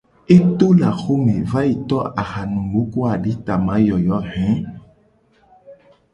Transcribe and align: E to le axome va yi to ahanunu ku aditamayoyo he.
E 0.35 0.35
to 0.57 0.67
le 0.79 0.85
axome 0.91 1.35
va 1.51 1.59
yi 1.67 1.73
to 1.89 1.97
ahanunu 2.21 2.79
ku 2.91 2.99
aditamayoyo 3.11 4.17
he. 4.29 4.47